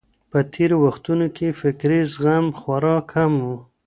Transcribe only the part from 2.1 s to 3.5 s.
زغم خورا کم